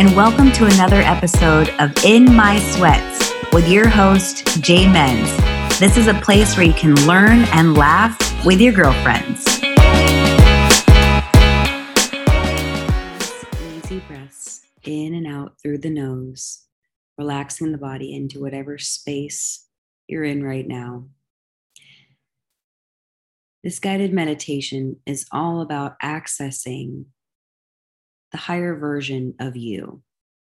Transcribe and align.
and 0.00 0.16
welcome 0.16 0.50
to 0.50 0.64
another 0.64 1.02
episode 1.02 1.68
of 1.78 1.92
In 2.06 2.24
My 2.34 2.58
Sweats 2.58 3.34
with 3.52 3.68
your 3.68 3.86
host, 3.86 4.46
Jay 4.62 4.86
Menz. 4.86 5.28
This 5.78 5.98
is 5.98 6.06
a 6.06 6.14
place 6.14 6.56
where 6.56 6.64
you 6.64 6.72
can 6.72 6.94
learn 7.06 7.40
and 7.52 7.76
laugh 7.76 8.16
with 8.46 8.62
your 8.62 8.72
girlfriends. 8.72 9.46
Easy 13.76 14.00
breaths 14.08 14.62
in 14.84 15.12
and 15.12 15.26
out 15.26 15.60
through 15.60 15.76
the 15.76 15.90
nose, 15.90 16.64
relaxing 17.18 17.70
the 17.70 17.76
body 17.76 18.14
into 18.14 18.40
whatever 18.40 18.78
space 18.78 19.66
you're 20.08 20.24
in 20.24 20.42
right 20.42 20.66
now. 20.66 21.08
This 23.62 23.78
guided 23.78 24.14
meditation 24.14 24.96
is 25.04 25.26
all 25.30 25.60
about 25.60 26.00
accessing 26.02 27.04
the 28.32 28.38
higher 28.38 28.76
version 28.76 29.34
of 29.38 29.56
you. 29.56 30.02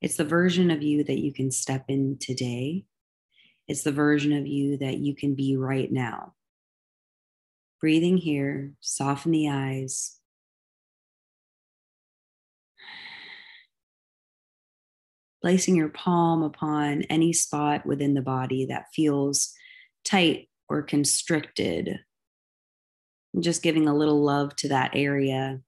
It's 0.00 0.16
the 0.16 0.24
version 0.24 0.70
of 0.70 0.82
you 0.82 1.04
that 1.04 1.18
you 1.18 1.32
can 1.32 1.50
step 1.50 1.84
in 1.88 2.16
today. 2.18 2.84
It's 3.68 3.82
the 3.82 3.92
version 3.92 4.32
of 4.32 4.46
you 4.46 4.78
that 4.78 4.98
you 4.98 5.14
can 5.14 5.34
be 5.34 5.56
right 5.56 5.90
now. 5.90 6.34
Breathing 7.80 8.16
here, 8.16 8.72
soften 8.80 9.32
the 9.32 9.48
eyes. 9.48 10.16
Placing 15.42 15.76
your 15.76 15.88
palm 15.88 16.42
upon 16.42 17.02
any 17.02 17.32
spot 17.32 17.86
within 17.86 18.14
the 18.14 18.20
body 18.20 18.66
that 18.66 18.86
feels 18.92 19.54
tight 20.04 20.48
or 20.68 20.82
constricted. 20.82 22.00
just 23.38 23.62
giving 23.62 23.86
a 23.86 23.94
little 23.94 24.22
love 24.22 24.56
to 24.56 24.68
that 24.68 24.90
area 24.94 25.60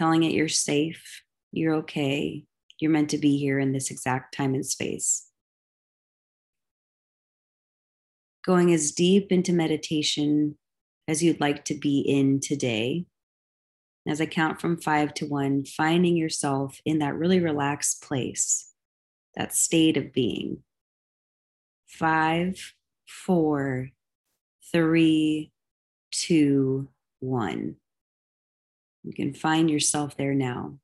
telling 0.00 0.22
it 0.22 0.32
you're 0.32 0.48
safe, 0.48 1.22
you're 1.52 1.74
okay, 1.74 2.42
you're 2.78 2.90
meant 2.90 3.10
to 3.10 3.18
be 3.18 3.36
here 3.36 3.58
in 3.58 3.72
this 3.72 3.90
exact 3.90 4.34
time 4.34 4.54
and 4.54 4.64
space. 4.64 5.28
Going 8.42 8.72
as 8.72 8.92
deep 8.92 9.30
into 9.30 9.52
meditation 9.52 10.56
as 11.06 11.22
you'd 11.22 11.38
like 11.38 11.66
to 11.66 11.74
be 11.74 12.00
in 12.00 12.40
today. 12.40 13.04
As 14.08 14.22
I 14.22 14.24
count 14.24 14.58
from 14.58 14.80
five 14.80 15.12
to 15.14 15.26
one, 15.26 15.66
finding 15.66 16.16
yourself 16.16 16.80
in 16.86 17.00
that 17.00 17.14
really 17.14 17.38
relaxed 17.38 18.02
place, 18.02 18.72
that 19.36 19.54
state 19.54 19.98
of 19.98 20.14
being. 20.14 20.62
Five, 21.86 22.72
four, 23.06 23.90
three, 24.72 25.52
two, 26.10 26.88
one. 27.18 27.76
You 29.04 29.12
can 29.14 29.32
find 29.32 29.70
yourself 29.70 30.16
there 30.16 30.34
now, 30.34 30.78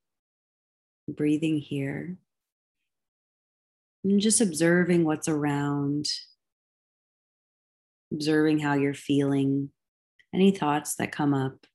breathing 1.09 1.59
here, 1.59 2.17
and 4.03 4.20
just 4.20 4.41
observing 4.41 5.05
what's 5.05 5.28
around, 5.28 6.06
observing 8.12 8.61
how 8.61 8.75
you're 8.75 8.94
feeling, 8.94 9.70
any 10.34 10.50
thoughts 10.50 10.94
that 10.97 11.12
come 11.12 11.34
up, 11.34 11.67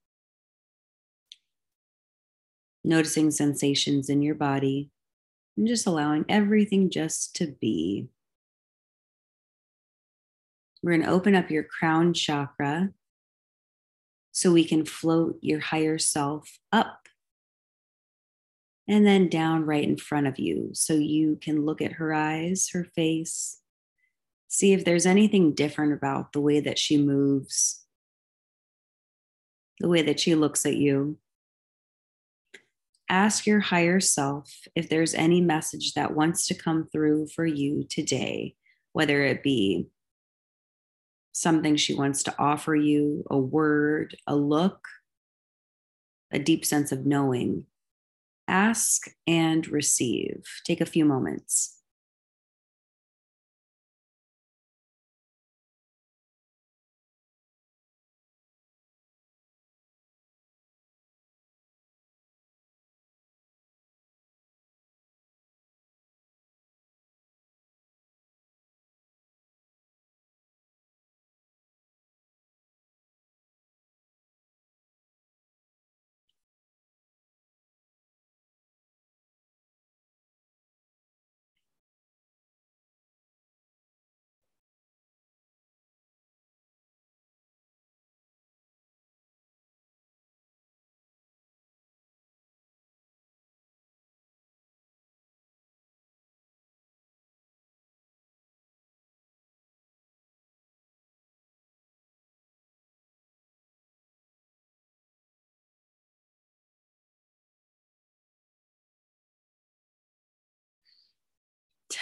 noticing 2.83 3.29
sensations 3.29 4.09
in 4.09 4.21
your 4.21 4.35
body, 4.35 4.89
and 5.57 5.67
just 5.67 5.85
allowing 5.85 6.25
everything 6.27 6.89
just 6.89 7.35
to 7.35 7.55
be. 7.61 8.07
We're 10.81 10.93
going 10.93 11.03
to 11.03 11.11
open 11.11 11.35
up 11.35 11.51
your 11.51 11.63
crown 11.63 12.13
chakra 12.13 12.89
so 14.31 14.51
we 14.51 14.63
can 14.63 14.85
float 14.85 15.37
your 15.41 15.59
higher 15.59 15.97
self 15.97 16.59
up 16.71 17.07
and 18.87 19.05
then 19.05 19.29
down 19.29 19.65
right 19.65 19.83
in 19.83 19.97
front 19.97 20.27
of 20.27 20.39
you 20.39 20.71
so 20.73 20.93
you 20.93 21.37
can 21.41 21.65
look 21.65 21.81
at 21.81 21.93
her 21.93 22.13
eyes, 22.13 22.69
her 22.73 22.83
face, 22.83 23.59
see 24.47 24.73
if 24.73 24.83
there's 24.83 25.05
anything 25.05 25.53
different 25.53 25.93
about 25.93 26.33
the 26.33 26.41
way 26.41 26.59
that 26.59 26.77
she 26.77 26.97
moves, 26.97 27.85
the 29.79 29.87
way 29.87 30.01
that 30.01 30.19
she 30.19 30.35
looks 30.35 30.65
at 30.65 30.75
you. 30.75 31.17
Ask 33.07 33.45
your 33.45 33.59
higher 33.59 33.99
self 33.99 34.49
if 34.75 34.89
there's 34.89 35.13
any 35.13 35.41
message 35.41 35.93
that 35.93 36.15
wants 36.15 36.47
to 36.47 36.53
come 36.53 36.87
through 36.91 37.27
for 37.27 37.45
you 37.45 37.85
today, 37.89 38.55
whether 38.93 39.23
it 39.23 39.43
be 39.43 39.87
something 41.33 41.75
she 41.75 41.93
wants 41.93 42.23
to 42.23 42.35
offer 42.37 42.75
you 42.75 43.23
a 43.29 43.37
word, 43.37 44.15
a 44.27 44.35
look, 44.35 44.87
a 46.31 46.39
deep 46.39 46.65
sense 46.65 46.91
of 46.91 47.05
knowing. 47.05 47.65
Ask 48.47 49.09
and 49.27 49.67
receive. 49.67 50.45
Take 50.65 50.81
a 50.81 50.85
few 50.85 51.05
moments. 51.05 51.80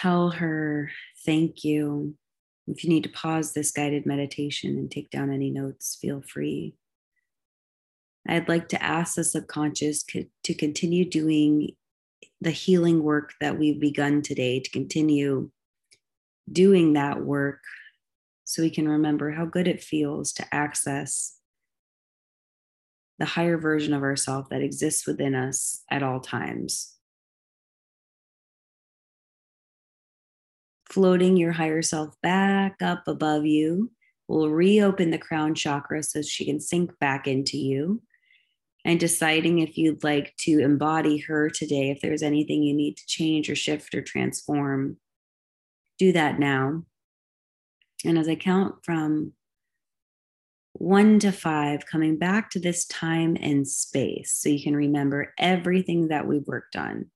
Tell 0.02 0.30
her 0.30 0.92
thank 1.26 1.64
you. 1.64 2.16
If 2.68 2.84
you 2.84 2.90
need 2.90 3.04
to 3.04 3.10
pause 3.10 3.54
this 3.54 3.72
guided 3.72 4.06
meditation 4.06 4.78
and 4.78 4.90
take 4.90 5.10
down 5.10 5.32
any 5.32 5.50
notes, 5.50 5.98
feel 6.00 6.22
free. 6.22 6.76
I'd 8.28 8.48
like 8.48 8.70
to 8.70 8.84
ask 8.84 9.16
the 9.16 9.24
subconscious 9.24 10.04
to 10.04 10.54
continue 10.54 11.04
doing 11.04 11.76
the 12.40 12.52
healing 12.52 13.04
work 13.04 13.34
that 13.42 13.58
we've 13.58 13.80
begun 13.80 14.22
today, 14.22 14.60
to 14.60 14.70
continue 14.70 15.50
doing 16.52 16.94
that 16.94 17.22
work 17.22 17.62
so 18.46 18.62
we 18.62 18.70
can 18.70 18.88
remember 18.88 19.32
how 19.32 19.46
good 19.46 19.68
it 19.68 19.84
feels 19.84 20.32
to 20.34 20.46
access 20.54 21.38
the 23.18 23.26
higher 23.26 23.58
version 23.58 23.94
of 23.94 24.04
ourselves 24.04 24.48
that 24.50 24.62
exists 24.62 25.06
within 25.06 25.36
us 25.36 25.84
at 25.90 26.04
all 26.04 26.20
times. 26.20 26.99
Floating 30.90 31.38
your 31.38 31.52
higher 31.52 31.82
self 31.82 32.16
back 32.22 32.82
up 32.82 33.08
above 33.08 33.46
you. 33.46 33.92
We'll 34.28 34.50
reopen 34.50 35.12
the 35.12 35.18
crown 35.18 35.56
chakra 35.56 36.04
so 36.04 36.22
she 36.22 36.46
can 36.46 36.60
sink 36.60 36.98
back 37.00 37.28
into 37.28 37.58
you. 37.58 38.02
And 38.86 39.00
deciding 39.00 39.60
if 39.60 39.78
you'd 39.78 40.04
like 40.04 40.36
to 40.42 40.60
embody 40.60 41.18
her 41.18 41.50
today, 41.50 41.90
if 41.90 42.02
there's 42.02 42.24
anything 42.24 42.64
you 42.64 42.74
need 42.74 42.98
to 42.98 43.06
change 43.08 43.50
or 43.50 43.56
shift 43.56 43.94
or 43.94 44.02
transform, 44.02 44.98
do 45.98 46.12
that 46.14 46.40
now. 46.40 46.84
And 48.06 48.18
as 48.18 48.30
I 48.30 48.36
count 48.36 48.76
from 48.84 49.34
one 50.74 51.20
to 51.20 51.32
five, 51.32 51.86
coming 51.86 52.18
back 52.18 52.50
to 52.52 52.60
this 52.60 52.86
time 52.86 53.36
and 53.42 53.68
space 53.68 54.34
so 54.34 54.48
you 54.48 54.64
can 54.64 54.76
remember 54.76 55.34
everything 55.38 56.08
that 56.08 56.26
we've 56.26 56.48
worked 56.48 56.78
on. 56.78 57.12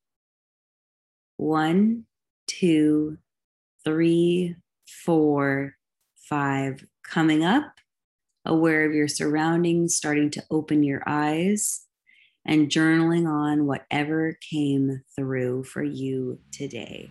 One, 1.38 2.06
two, 2.48 3.18
three, 3.86 4.56
four, 5.06 5.76
five, 6.30 6.86
coming 7.04 7.44
up, 7.44 7.74
aware 8.46 8.86
of 8.86 8.94
your 8.94 9.08
surroundings, 9.08 9.96
starting 9.96 10.30
to 10.32 10.44
open 10.50 10.84
your 10.84 11.04
eyes, 11.06 11.86
and 12.46 12.70
journaling 12.70 13.28
on 13.28 13.66
whatever 13.66 14.38
came 14.50 15.02
through 15.16 15.64
for 15.64 15.84
you 15.84 16.40
today. 16.52 17.10